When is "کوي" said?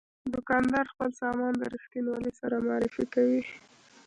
3.13-3.41